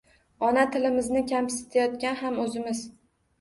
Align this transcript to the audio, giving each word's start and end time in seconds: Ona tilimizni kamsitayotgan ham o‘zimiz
Ona 0.45 0.61
tilimizni 0.75 1.23
kamsitayotgan 1.33 2.19
ham 2.23 2.41
o‘zimiz 2.47 2.83